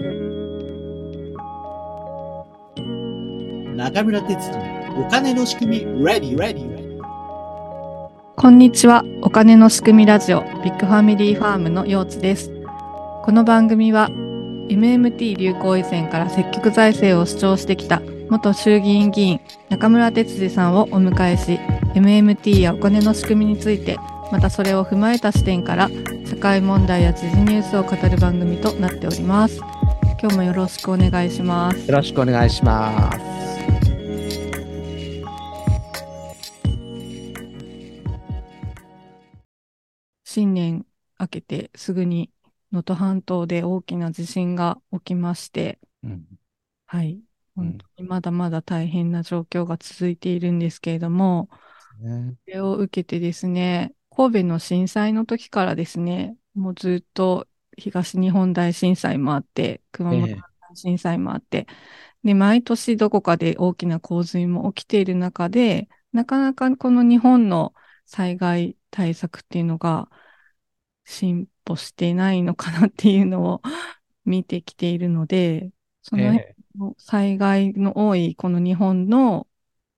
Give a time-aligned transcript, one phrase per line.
[0.00, 0.08] 中
[4.02, 6.98] 村哲次のお金の仕組み Ready Ready
[8.34, 9.04] こんにちは。
[9.20, 12.50] お金の仕組みラジオビッグファミリーファームのようつです。
[13.24, 14.08] この番組は
[14.70, 21.60] MMT 流行以前から積極財政を主張してきた元衆議院議員中村哲司さんをお迎えし
[21.94, 23.98] MMT やお金の仕組みについて
[24.32, 25.90] またそれを踏まえた視点から
[26.24, 29.60] 社会問題や時事ニュースを語る番組となっております。
[30.22, 31.90] 今日もよろしくお願いします。
[31.90, 33.18] よろしくお願いします。
[40.24, 40.84] 新年
[41.18, 42.30] 明けてすぐに
[42.70, 46.24] 能登半島で大きな地震が起きまして、うん
[46.84, 47.18] はい、
[47.56, 51.48] うん本当にまだまだ大変な状況が続いているんですけれども、
[51.98, 57.46] ねそれを受けてですね、神戸の震災の時からですね、もうずっと
[57.76, 60.30] 東日本大震災もあって、熊本
[60.70, 61.66] 大震災もあって、
[62.24, 67.74] で、毎年どこかで大きな洪水も起きている中で、なかなかこの日本の
[68.06, 70.10] 災害対策っていうのが
[71.04, 73.62] 進歩してないのかなっていうのを
[74.24, 76.46] 見てきているので、その辺
[76.78, 79.48] の災害の多いこの日本の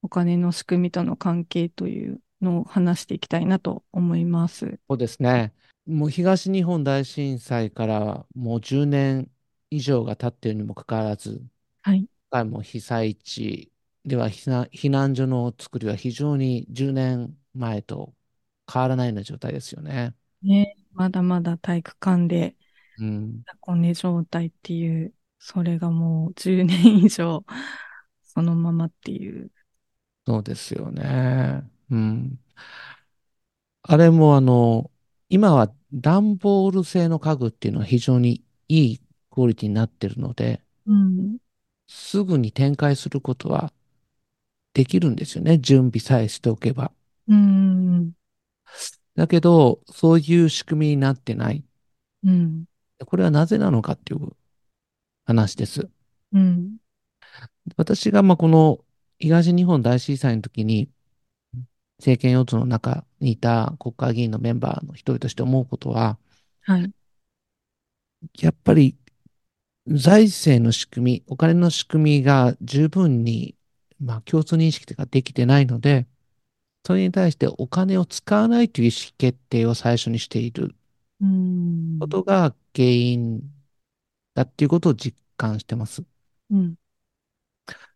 [0.03, 4.81] お金の仕組みとの関係というのを話していきたいなと思います。
[4.89, 5.55] そうですね。
[5.87, 9.31] もう東日本大震災からもう10年
[9.71, 11.39] 以上が経っているにもかかわらず、
[11.83, 12.09] はい。
[12.31, 13.73] 今回も被災地
[14.05, 18.15] では避難、避難所の作りは非常に10年前と
[18.73, 20.17] 変わらないような状態ですよね。
[20.43, 22.57] ね、まだまだ体育館で
[22.99, 23.45] うん。
[23.47, 27.45] 雑魚寝状態っていう、それがもう10年以上
[28.25, 29.53] そのままっていう。
[30.27, 31.69] そうですよね。
[31.91, 32.39] うん。
[33.83, 34.91] あれもあの、
[35.33, 41.39] 今は段ボール製の家具っていうのは非常にいいクオリティになってるので、うん。
[41.87, 43.73] すぐに展開することは
[44.75, 45.57] できるんですよね。
[45.57, 46.93] 準備さえしておけば。
[47.29, 48.13] うん。
[49.17, 51.65] だけど、そういう仕組みになってない。
[52.25, 52.67] うん。
[53.07, 54.37] これはなぜなのかっていう
[55.25, 55.89] 話です。
[56.35, 56.77] うん。
[57.79, 58.81] 私がまあこの
[59.19, 60.91] 東日本大震災の時に
[62.03, 66.19] 政権与党の中にいた国会議員のメンバーの一人として思うことは、
[66.63, 66.93] はい。
[68.41, 68.97] やっぱり
[69.87, 73.57] 財政の仕組み、お金の仕組みが十分に、
[74.01, 76.09] まあ、共通認識ができてないので、
[76.85, 80.75] それに対してお金を使わないという意思決定を最初にしている
[81.21, 81.99] うん。
[82.01, 83.41] ことが原因
[84.35, 86.03] だっていうことを実感してます。
[86.51, 86.75] うん。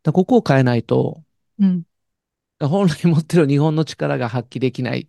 [0.05, 1.25] らここを変えないと、
[1.59, 1.83] うん。
[2.61, 5.09] 本来持ってる日本の力が発揮できない。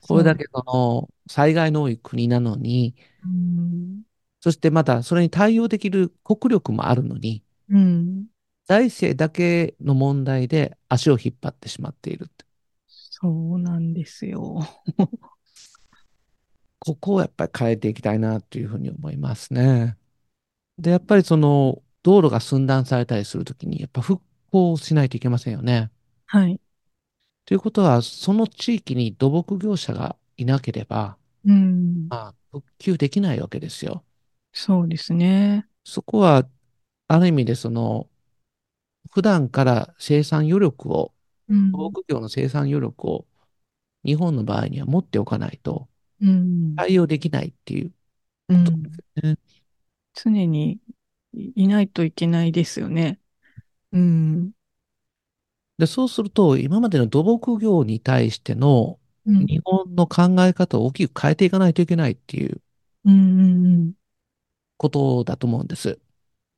[0.00, 4.02] これだけその災害の多い国なのに、うん。
[4.40, 8.26] そしてまたそれに対応できる国力もあるのに、うん。
[8.66, 12.44] 財政だけの問題で足を引っ張ってしまっているって。
[12.88, 14.66] そうなんですよ。
[16.78, 19.96] ここをやっぱり変えていきたいなというふうに思いますね。
[20.78, 25.90] で、やっぱりその道路が寸断されたりするときに、やっぱ復興しないといけませんよね。
[26.32, 26.60] はい。
[27.44, 32.10] ということは、その地域に土木業者がいなければ、うん。
[32.10, 34.04] まあ、復旧できないわけですよ。
[34.52, 35.68] そうですね。
[35.84, 36.48] そこは、
[37.08, 38.08] ある意味でその、
[39.10, 41.12] 普段から生産余力を、
[41.48, 41.72] うん。
[41.72, 43.26] 土木業の生産余力を
[44.04, 45.88] 日本の場合には持っておかないと
[46.20, 46.76] うん。
[46.76, 47.94] 対応できないっていう
[48.48, 49.38] うんことですよね。
[50.14, 50.80] 常に
[51.34, 53.20] いいないといけないですよね。
[53.92, 54.52] うん。
[55.78, 59.46] で、そうすると、今までの土木業に対してのうん。
[59.46, 62.60] 日本の考え方を大きく変えていかないといけないっていう
[63.04, 63.14] うん。
[63.14, 63.92] うんうん。
[64.76, 65.98] ことだと思うんです。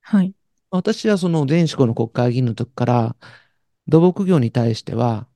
[0.00, 0.34] はい。
[0.70, 3.16] 私はその前職の国会議員の時から、
[3.86, 5.26] 土木業に対しては、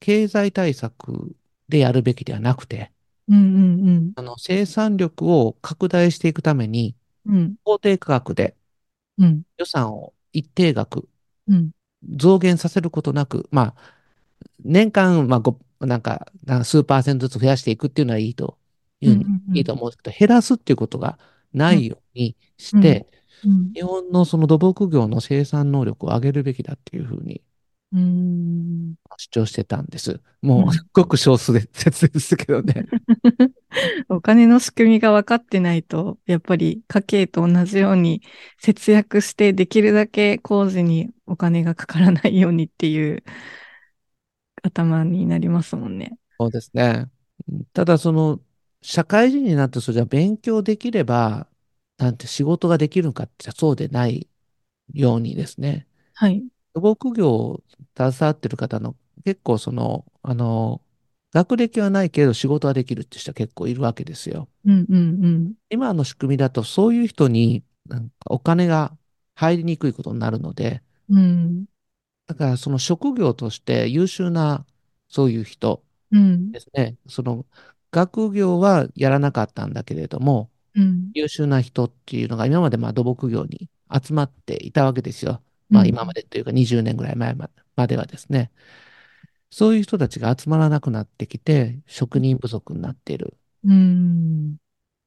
[0.00, 1.36] 経済対策
[1.68, 2.92] でやるべきではなくて、
[3.28, 6.96] うんうんあの生産力を拡大していくために、
[7.26, 7.36] うん。
[7.36, 7.54] うん。
[7.64, 8.56] 法定価格で
[9.18, 9.42] うん。
[9.56, 11.08] 予算を一定額
[11.48, 11.70] うん。
[12.08, 13.94] 増減させることなく、まあ、
[14.64, 16.32] 年間、まあ、ごなんか、
[16.64, 18.58] 数パーセントずつ増やしていくっていうのはいいと
[19.00, 19.12] い
[19.52, 21.18] いいと思うんですけど、減らすっていうことが
[21.52, 23.06] ないようにして、
[23.44, 23.72] うん。
[23.74, 27.42] 日本のその土木業の生産能力を上げるべきだっていうふうに
[27.92, 28.71] うん。
[29.22, 30.12] 主張してたんです。
[30.12, 32.84] うんもう、すごく少数で説ですけどね。
[34.08, 38.22] お金の仕組みが分かってないと、やっぱり家計と同じように
[38.58, 43.22] 節約してできるだけ工事にお金がかからないようにっていう
[44.64, 46.18] 頭になりますもんね。
[46.40, 47.06] そうですね。
[47.72, 48.40] ただ、その、
[48.80, 51.46] 社会人になって、それじゃ勉強できれば
[51.98, 54.28] なんて仕事ができるのかってそうでない
[54.92, 56.44] ようにですね、はい。
[56.74, 57.62] 土木業を
[57.96, 60.82] 携わってる方の結構その、あの、
[61.32, 64.48] 学歴はないけど仕事はできるって人は結構いるわけですよ。
[64.64, 65.54] うんうんうん。
[65.70, 68.96] 今の仕組みだとそういう人になんかお金が
[69.34, 71.64] 入りにくいことになるので、うん。
[72.26, 74.66] だからその職業として優秀な
[75.08, 76.60] そういう人うんで。
[76.60, 77.46] すね、その
[77.90, 81.10] 学業はやらなかったんだけれども、うん。
[81.14, 85.42] 優秀な人っていうのが今までまあ土木業に集まっていたわけですよ。
[85.70, 88.50] まあ今までというか20年ぐらい前ままではですね。
[89.52, 93.36] そういう人たちが集まらなくなってきて、職人不足になっている。
[93.64, 94.56] うん。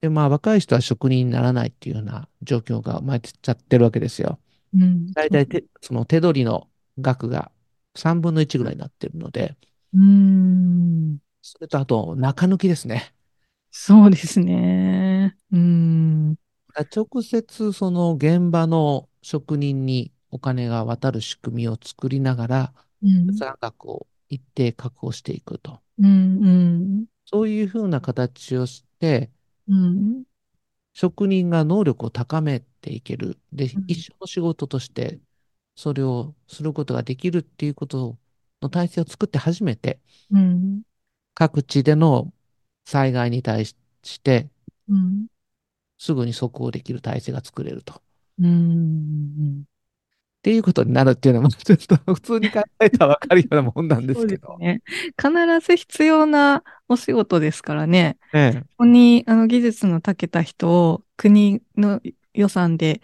[0.01, 4.37] で、まあ若い人は職人にならないっていうような状況が生まれちゃってるわけですよ。
[4.75, 5.11] うん。
[5.13, 6.67] 大体て、その手取りの
[6.99, 7.51] 額が
[7.95, 9.55] 3分の1ぐらいになってるので、
[9.95, 11.17] うん。
[11.41, 13.15] それとあと中抜きですね。
[13.71, 15.35] そうですね。
[15.51, 16.35] うん。
[16.95, 23.25] 直接その現場の職人にお金が渡る仕組みを作りながら、うん。
[23.25, 25.79] 予算額を一定確保していくと。
[25.99, 26.07] うん。
[26.07, 27.05] うん。
[27.25, 29.31] そういうふうな形をして、
[29.67, 30.23] うん。
[30.93, 33.37] 職人が能力を高めていける。
[33.51, 35.19] でうん、一緒の仕事として、
[35.75, 38.17] それをすることができるっていうこと
[38.61, 39.99] の体制を作って初めて、
[40.31, 40.81] うん。
[41.33, 42.31] 各地での
[42.85, 43.75] 災害に対し
[44.21, 44.49] て、
[44.87, 45.27] うん。
[45.97, 47.93] すぐに即応できる体制が作れると。
[47.93, 47.97] っ
[48.39, 49.63] うん。
[50.45, 54.59] ていうことになるっていうのは、ちょっと普通に考えたらわかるようなもんなんですけど。
[54.59, 54.83] ね。
[55.19, 58.19] 必ず必要なお仕事ですからね。
[58.31, 61.99] ねここにあの技術の長けた人を国の
[62.35, 63.01] 予算で、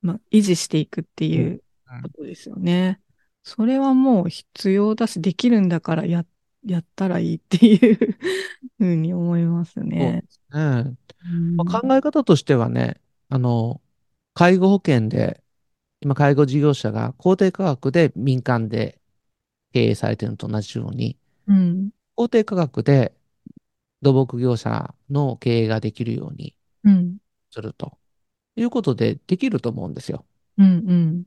[0.00, 3.00] まあ、維持していくっていううんことですよね。
[3.42, 6.24] それはもう必要だし、できるんだからや、
[6.64, 8.16] やったらいいっていう
[8.78, 10.30] ふうに思いますそうねで。
[10.30, 10.96] すね。
[11.26, 12.98] うんまあ、考え方としてはね、
[13.28, 13.82] あの、
[14.32, 15.42] 介護保険で、
[16.02, 19.00] 今、介護事業者が公定価格で民間で
[19.72, 21.16] 経営されているのと同じように、
[21.46, 21.90] うん。
[22.14, 23.14] 公定価格で
[24.02, 27.18] 土木業者の経営ができるようにうん。
[27.50, 27.96] すると
[28.56, 30.24] いうことでできると思うんですよ。
[30.58, 30.66] うん。
[30.66, 31.24] うん。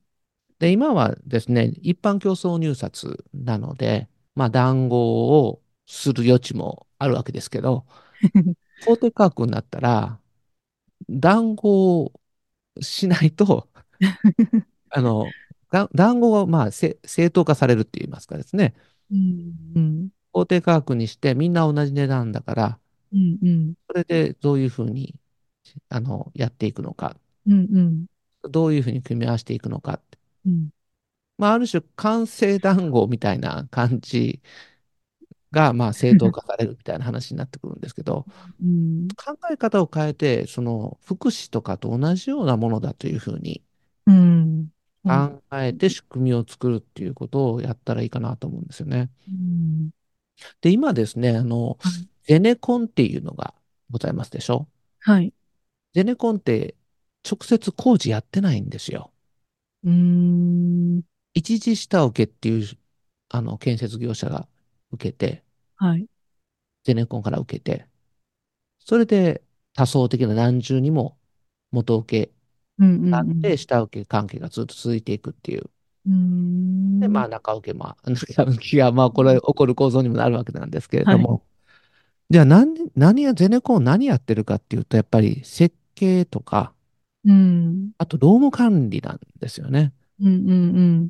[0.59, 7.85] で、今はですね、一般競争入札なので、まあ、談合をする余地もあるわけですけど、
[8.85, 10.19] 公定価格になったら、
[11.09, 12.11] 談合
[12.81, 13.67] しないと、
[14.89, 15.27] あの、
[15.69, 18.73] が談合がまあせ正当化されるって言いますかですね。
[19.11, 20.09] うん。
[20.31, 22.79] 公定価格にしてみんな同じ値段だから、
[23.13, 23.37] うん。
[23.41, 23.73] うん。
[23.87, 25.15] それでどういうふうに
[25.89, 27.17] あのやっていくのか、
[27.47, 28.05] うん。
[28.43, 30.17] どういうふうに組み合わせていくのかって。
[30.45, 30.69] うん。
[31.37, 34.41] まあ、ある種、完成談合みたいな感じ
[35.51, 38.25] が、まあ、正当化されるみたいな話になってくるんですけど、
[38.61, 39.07] うん。
[39.09, 43.64] 考え方を変えて、その、福祉とかと同じようなものだというふうに
[44.07, 44.69] うん。
[45.03, 49.09] 考えて仕組みを作るっていうことをやったらいいかなと思うんですよね。
[49.27, 49.89] うん。
[50.61, 53.53] で、今ですね、あの、はいゼネコンっていうのが
[53.91, 54.67] ございますでしょ？
[55.01, 55.31] はい。
[55.93, 56.73] ゼネコンって
[57.23, 59.11] 直接工事やってないんですよ。
[59.83, 61.03] うん。
[61.35, 62.67] 一時下請けっていう、
[63.29, 64.47] あの、建設業者が
[64.89, 65.43] 受けて、
[65.75, 66.07] はい。
[66.83, 67.85] ゼネコンから受けて、
[68.79, 69.43] それで
[69.75, 71.19] 多層的な何重にも
[71.69, 72.31] 元請け
[72.79, 72.87] うん。
[72.87, 73.11] うん。
[73.11, 75.69] があって、下請け関係がずっと続いていくっていう。
[76.07, 76.99] うん。
[76.99, 81.43] で、まあ中請けも、 中請けが、まあこれ起こる構造にもなるわけなんですけれども、
[82.29, 86.73] じゃあ何、何や、ゼネコン何やってるかっていうと、やっぱり設計とか、
[87.25, 87.91] うん。
[87.97, 89.93] あと労務管理なんですよね。
[90.19, 90.49] うん。
[90.49, 90.53] う
[91.05, 91.09] ん。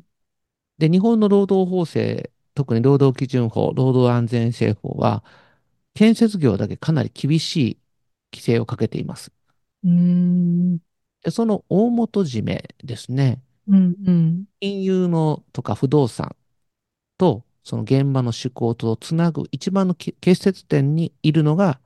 [0.78, 5.24] で、日本の労働法制、特に労働基準法、労働安全性法は、
[5.94, 7.80] 建設業だけかなり厳しい
[8.34, 9.32] 規制をかけています。
[9.84, 10.78] うん。
[11.26, 13.96] で、その大元締めですね、うん。
[14.06, 14.44] うん。
[14.60, 16.36] 金融のとか不動産
[17.18, 21.80] と、その現場の施行とをつなぐ一番のき結節点にいるのが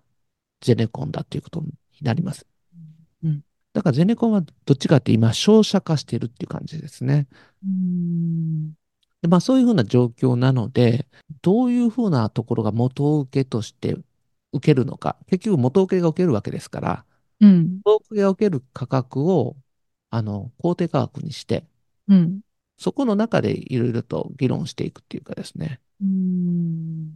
[0.61, 2.47] ゼネコンだということになります。
[3.25, 3.43] うん
[3.73, 7.29] だからゼネコンはどっちかって今、商社化しているっていう感じですね。
[7.65, 8.73] うん。
[9.23, 11.07] でまあそういうふうな状況なので、
[11.41, 13.97] どういうふうなところが元請けとして
[14.53, 15.17] 受けるのか。
[15.29, 17.05] 結局元請けが受けるわけですから、
[17.41, 17.81] うん。
[17.85, 19.57] 元請けが受ける価格を、
[20.11, 21.67] あの、公定価格にして、
[22.09, 22.41] うん。
[22.77, 25.81] そこの中でいろいろと議論していくっていうかですね。
[26.01, 27.11] うん。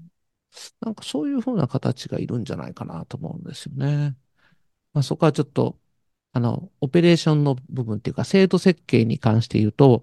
[0.80, 4.14] なんかそういうふうな形がいるんじゃないかなと思うんですよね。
[4.92, 5.78] まあそこはちょっと、
[6.32, 10.02] あの、オペレーションの部分っていうか、制度設計に関して言うと、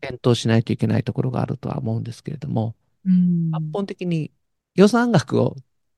[0.00, 2.74] 検討しないといけないところがあるとは思うんですけれども、
[3.04, 3.50] うん。
[3.54, 4.32] 抜本的に
[4.74, 5.56] 予算額を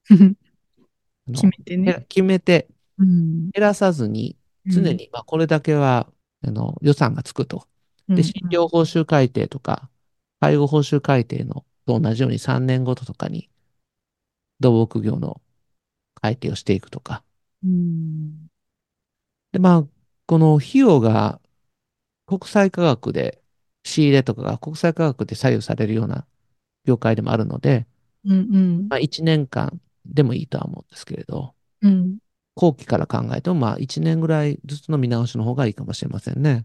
[0.08, 2.04] 決めてね。
[2.08, 3.50] 決めてうん。
[3.50, 4.36] 減らさずに、
[4.66, 6.08] 常に、まあ、これだけは、
[6.42, 7.66] あの、予算がつくと。
[8.08, 9.88] で、診療報酬改定とか、
[10.40, 13.48] 介護報酬改定のと同じように3年ごととかに、
[14.60, 15.40] 土木業の
[16.14, 17.22] 改定をしていくとか。
[17.64, 18.46] うん。
[19.52, 19.84] で、まあ、
[20.26, 21.40] この費用が
[22.26, 23.42] 国際価格で、
[23.84, 26.26] 仕入れとかが国際価格で左右されるような
[26.84, 27.86] 業界でもあるので、
[28.24, 28.88] うんうん。
[28.88, 32.18] まあ、1年間でもいいとは思うんですけれど、うん。
[32.56, 36.64] 後期から考えても、まあ、1年ぐらいずつの見直しの方がいいかもしれませんね。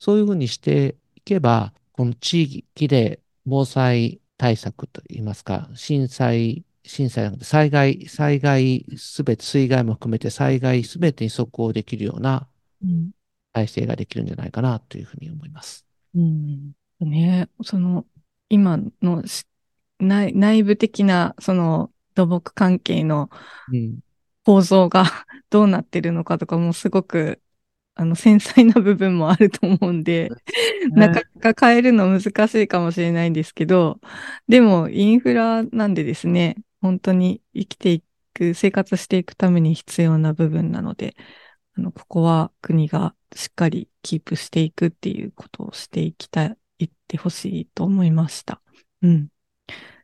[0.00, 12.48] そういうふうにしていけば、この地域で防災対策といいますか、震災、震災なくて災害、災害すべて、水害も含めて災害すべてに即応できるような
[12.82, 13.10] うん。
[13.52, 15.84] 体制ができるんじゃないかなというふうに思います。
[16.14, 16.72] うん。
[17.00, 18.06] ね、その、
[18.48, 19.44] 今のし
[19.98, 23.30] 内内部的な、その、土木関係の
[23.72, 23.98] うん。
[24.48, 25.04] 構造が
[25.50, 27.42] どうなってるのかとかもすごく、
[27.94, 30.30] あの、繊細な部分もあると思うんで、
[30.92, 34.00] なかなか変えるの難しいかもしれないんですけど、
[34.48, 38.02] でもインフラなんでですね、本当に生きてい
[38.32, 41.14] く、生活していくために必要な部分なので、
[41.76, 48.62] あの、ここは国がしっかりキープしていくっていうことをしていきたい、言ってほしいと思いました。
[49.02, 49.28] うん。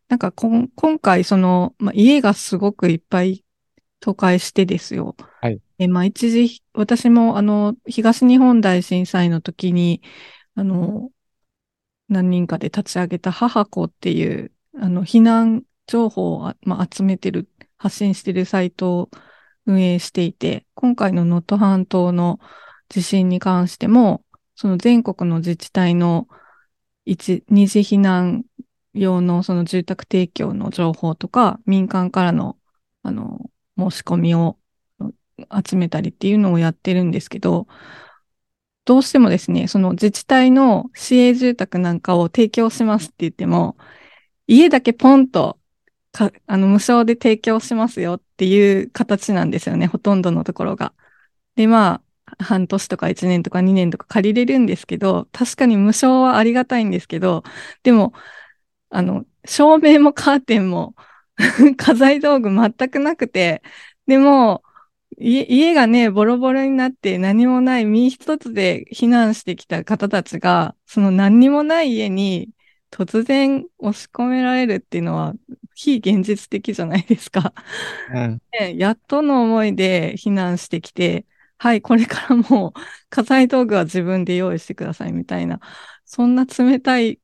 [0.08, 3.43] なんかこん、今回その、まあ、家がすごくいっぱい
[4.04, 5.16] 倒壊してですよ。
[5.40, 5.60] はい。
[5.78, 10.02] え、まあ、一時、私もあの、東日本大震災の時に、
[10.54, 11.10] あの、
[12.08, 19.10] 何人かで立ち上げた母子っていう、あの、避難情報をあ、まあ、集めてる、発信してるサイトを
[19.66, 22.40] 運営していて、今回の能登半島の
[22.88, 24.22] 地震に関しても、
[24.54, 26.28] その全国の自治体の
[27.06, 28.44] 一、二次避難
[28.92, 32.56] 用のその住宅提供の情報とか、民間からの、
[33.02, 34.58] あの、申し込みを
[35.66, 37.66] 集めたりっていうのをやってるんですけど、
[38.84, 43.76] どうしてもですね、その自治体の市営住宅なんかを提供しますって言っても、
[44.46, 45.58] 家だけポンと
[46.12, 50.94] か、あの、無償で提供しますよっていう形なんですよね、ほとんどのところが。
[51.56, 57.42] で、まあ、半年とか1年とか2年とか借りれるんですけど、確かに無償はありがたいんですけど、
[57.84, 58.12] でも、
[58.90, 60.94] あの、照明もカーテンも
[61.76, 63.62] 家財道具全くなくて、
[64.06, 64.62] でも、
[65.18, 72.50] 家家がね、ボロボロになって何もない身一つで避難してきた方たちが、その何にもない家に
[72.90, 75.34] 突然押し込められるっていうのは
[75.74, 77.54] 非現実的じゃないですか。
[78.12, 78.40] うん。
[78.60, 81.26] ねやっとの思いで避難してきて、
[81.58, 85.60] はい、これからもう家財道具は自分で用意してくださいみたいな、
[86.04, 87.20] そんな冷たい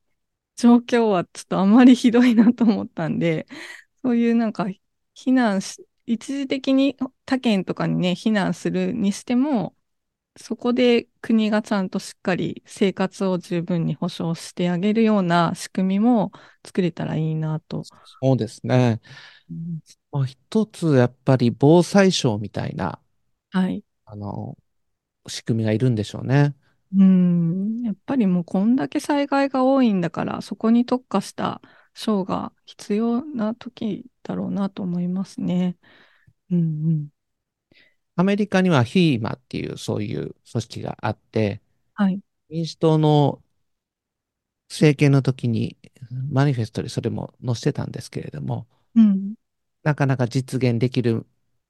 [0.55, 3.47] 状況はちょっとあまりひどいなと思ったんで、
[4.03, 4.65] そういうなんか
[5.15, 9.75] 避難し、一時的に他県とかにね、避難するにしても、
[10.37, 16.31] そこで国がちゃんとしっかり生活を十分に保障してあげるような仕組みも
[16.65, 17.83] 作れたらいいなと。
[18.21, 19.01] そうですね。
[20.11, 22.99] まあ、一つ、やっぱり防災省みたいな、
[23.51, 23.83] はい。
[24.05, 24.57] あの、
[25.27, 26.55] 仕組みがいるんでしょうね。
[26.97, 27.81] うん。
[27.83, 31.61] やっぱりもうこんだけ災害が多いんだから、そこに特化した
[31.93, 35.77] 賞が必要な時だろうなと思いますね。
[36.49, 36.61] うんう
[36.93, 37.07] ん。
[38.15, 41.61] アメリカには HEMA っていうそういう組織があって、
[41.93, 42.19] はい。
[42.49, 43.41] 民主党の
[44.69, 45.77] 政権の時に
[46.29, 49.33] マニフェストにそれも載せてたんですけれども、うん。
[49.83, 51.25] なかなか実現できる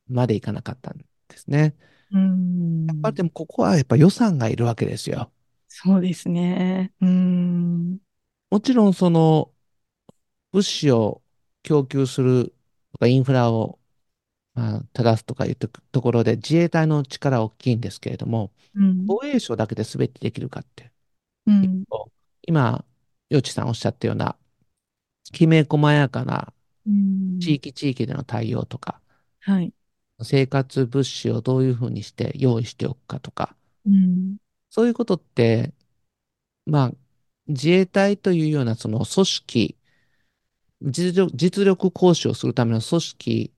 [0.08, 1.06] までいかなかったんで
[1.38, 1.76] すね。
[2.12, 2.86] うん。
[2.88, 5.32] やっぱりでもここはやっぱ予算がいるわけですよ。
[5.68, 6.94] そうですね。
[7.02, 8.00] うん。
[8.50, 9.52] もちろんその
[10.52, 11.22] 物資を
[11.64, 12.54] 供給する
[12.94, 13.80] とかインフラを
[14.54, 19.06] まあ正すとかいうとところで自衛隊の力は大きいんですけれども、うん。
[19.08, 20.92] 防衛省だけで全てできるかって
[21.48, 21.84] うん。
[22.44, 22.84] 今、
[23.30, 24.36] よちさんおっしゃったような、
[25.32, 26.54] きめ細やかな
[26.86, 29.00] うん地域地域での対応とか、
[29.42, 29.74] はい。
[30.24, 33.56] 生活物資をどういうふうにして用意しておくかとか、
[33.86, 34.38] うん。
[34.70, 35.74] そういうことって、
[36.66, 36.92] まあ、
[37.48, 39.78] 自衛隊というようなその組織、
[40.82, 43.54] 実力、実力行使をするための組織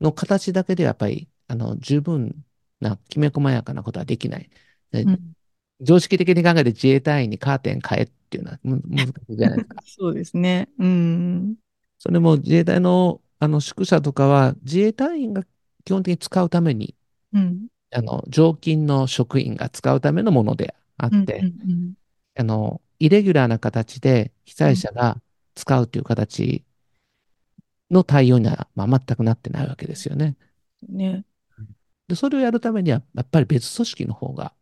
[0.00, 2.44] の形だけではやっぱり、あの、十分
[2.80, 4.50] なきめ細やかなことはできない。
[4.92, 5.32] でうん
[5.80, 9.82] 常識的に考えて自衛隊員にカーテン買えっていうのはむ難しいじゃないですか。
[9.86, 10.68] そうですね。
[10.76, 11.54] うん。
[11.98, 15.44] それも自衛隊の、あの宿舎とかは自衛隊員が
[15.84, 16.96] 基本的に使うために、
[17.32, 17.68] うん。
[17.92, 21.94] あの常勤の職員が使うためのものであって、うんうん
[22.34, 25.20] あのイレギュラーな形で被災者が
[25.58, 26.64] 使うという形
[27.90, 30.36] の対応には、まあ、全くなってないわけですよね。
[30.88, 31.24] うんね。
[32.06, 34.52] で、それをやるためには、やっぱり別組織の方が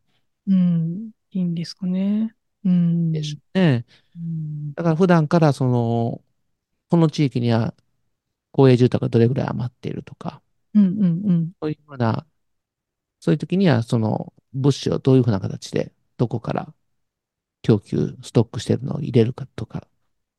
[0.49, 1.11] うん。
[1.33, 2.35] いいんですかね。
[2.65, 3.13] うん。
[3.13, 3.85] でしょうね。
[4.17, 6.23] うんだから普段から、その、
[6.89, 7.75] この地域には
[8.53, 10.41] 公営住宅がどれぐらい余っているとか、
[10.75, 11.53] うんうんうん。
[11.61, 12.27] そういうふうな、
[13.21, 16.75] そういう時には、その物資をどういうふうな形で、どこから
[17.63, 19.87] 供給、ストックしているのを入れるかとか、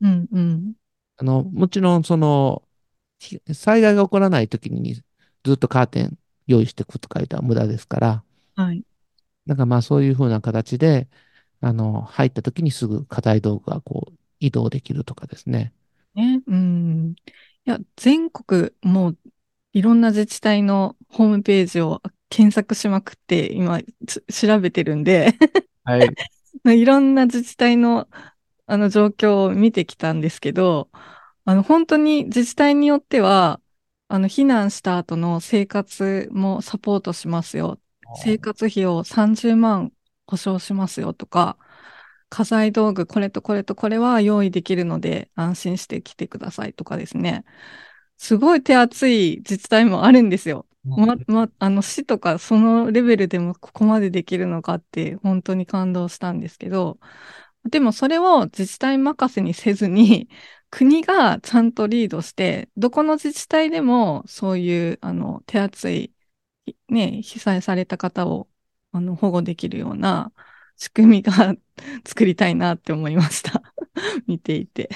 [0.02, 0.74] うんうん。
[1.18, 2.64] あの、もちろん、その、
[3.20, 4.96] ひ災害が起こらない時に
[5.44, 8.24] ずっとカーテン用意していくとか言ったら無駄ですから、
[8.56, 8.84] はい。
[9.46, 11.08] なんかまあそういうふうな形で、
[11.62, 15.74] あの、入った時にすぐ家財道具がこう移動できるとかですね。
[16.16, 16.42] ね。
[16.48, 17.16] うん。
[17.66, 19.18] いや、全国、もう、
[19.74, 25.34] いろんな自治体のホームページを検索しまくって、今、つ調べてるんで、
[25.84, 26.18] はい。
[26.66, 28.08] いろんな自治体の、
[28.68, 30.90] あの、状況を見てきたんですけど、
[31.46, 33.62] あの、本当に自治体によっては、
[34.10, 37.80] あの、避難した後の生活もサポートしますよ。
[38.14, 39.94] 生活費を30万
[40.28, 41.58] 保証しますよとか、
[42.30, 47.46] 家財道具これとこれとこれは用意できるので安心して来てくださいとかですね。
[48.18, 50.68] すごい手厚い自治体もあるんですよ。
[50.96, 57.00] ま、ま、あの市とかそのレベルでもここまでできるのかって本当に感動したんですけど、
[57.70, 60.30] でもそれを自治体任せにせずに、
[60.70, 66.14] 国がちゃんとリードして、どこの自治体でもそういうあの手厚い、
[66.90, 68.50] ね、被災された方を
[68.92, 70.34] あの保護できるような
[70.78, 71.56] 仕組みが
[72.06, 73.64] 作りたいなって思いました。
[74.28, 74.90] 見ていて。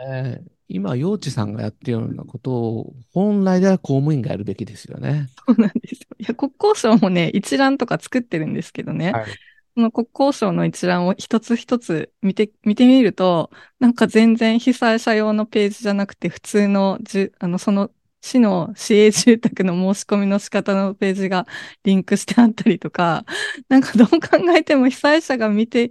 [0.00, 5.28] えー今、幼稚さんがやっているようなことを、本来では公務員がやるべきですよね。
[5.46, 6.06] そうなんですよ。
[6.18, 9.12] いや、国交省もね、一覧とか作ってるんですけどね。
[9.12, 9.38] はい
[9.74, 21.46] その国交省の一覧を一つ一つ見て、見てみると、なんか全然被災者用のページじゃなくて、普通のじ、あの、その市の市営住宅の申し込みの仕方のページが
[21.84, 23.24] リンクしてあったりとか、
[23.68, 24.18] なんかどう考
[24.56, 25.90] えても被災者が見て、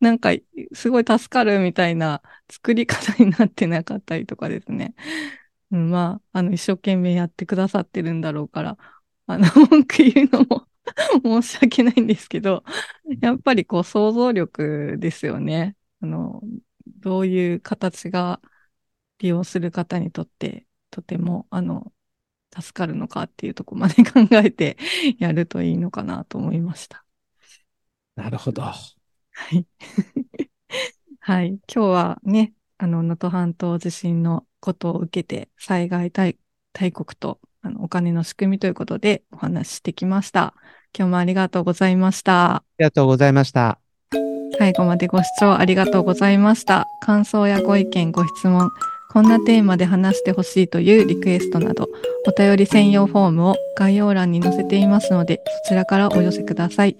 [0.00, 0.30] なんか
[0.74, 4.94] すごい助かるみたいな作り方になってなかったりとかですね。
[5.70, 8.78] うん、まあ、あの、一生懸命やってくださってるんだろうから、
[9.26, 10.68] あの、文句言うのも
[11.22, 12.64] 申し訳ないんですけど、
[13.20, 15.76] やっぱりこう想像力ですよね。
[16.00, 16.42] あの、
[16.86, 18.40] どういう形が
[19.18, 21.92] 利用する方にとってとても、あの、
[22.54, 24.78] 助かるのかっていうところまで考えて
[25.18, 27.04] やるといいのかなと思いました。
[28.14, 28.62] なるほど。
[28.62, 29.66] はい。
[31.20, 31.48] はい。
[31.50, 36.38] 今日はね、あの、能登半島地震のことを受けて、災害大
[36.72, 40.54] 大国とあのお金の仕組みということでお話ししてきました。
[40.96, 42.56] 今日もありがとうございました。
[42.56, 43.78] ありがとうございました。
[44.58, 46.86] 最後までご視聴ありがとうございました。
[47.00, 48.70] 感想やご意見、ご質問、
[49.12, 51.88] こんなテーマで話してほしいというリクエストなど、
[52.26, 56.96] お便り専用フォームを概要欄に載せていますので、そちらからお寄せください。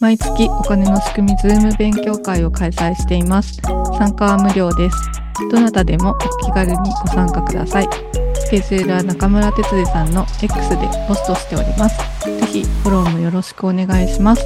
[0.00, 3.60] 毎月お金の仕組みズーム勉強会を開催しています。
[3.98, 4.96] 参加は無料です。
[5.50, 8.21] どなたでもお気軽にご参加ください。
[8.52, 10.76] スケジューラー中村哲司さんの X で
[11.08, 11.96] ポストしております。
[12.26, 14.44] ぜひフォローもよろしくお願いします。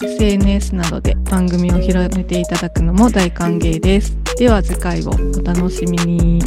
[0.00, 4.16] SNS などで番組を広めていただくのも大歓迎です。
[4.38, 6.40] では次回をお楽しみに。